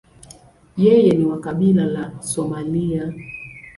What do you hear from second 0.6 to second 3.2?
Yeye ni wa kabila la Somalia.